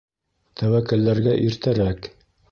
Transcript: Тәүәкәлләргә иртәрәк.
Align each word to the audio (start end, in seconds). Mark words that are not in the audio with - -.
Тәүәкәлләргә 0.61 1.35
иртәрәк. 1.49 2.09